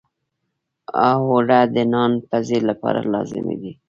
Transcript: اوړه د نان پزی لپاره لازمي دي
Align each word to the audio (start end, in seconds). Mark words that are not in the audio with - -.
اوړه 1.07 1.59
د 1.73 1.77
نان 1.93 2.11
پزی 2.29 2.59
لپاره 2.69 3.01
لازمي 3.13 3.55
دي 3.61 3.71